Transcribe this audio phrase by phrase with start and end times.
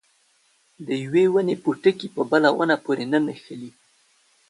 [0.85, 3.71] د یوې ونې پوټکي په بله ونه پورې نه نښلي.